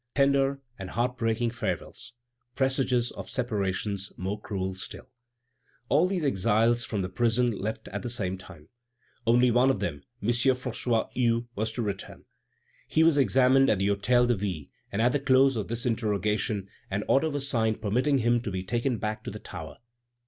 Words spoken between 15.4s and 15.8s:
of